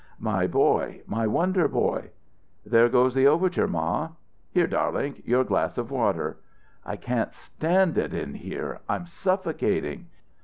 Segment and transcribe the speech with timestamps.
[0.17, 2.09] "My boy my wonder boy!"
[2.65, 4.09] "There goes the overture, ma."
[4.49, 6.39] "Here, darlink your glass of water."
[6.83, 10.07] "I can't stand it in here; I'm suffocating!"